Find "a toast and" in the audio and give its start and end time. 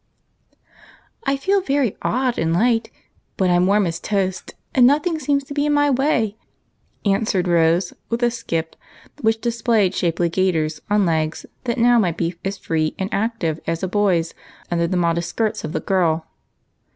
3.99-4.87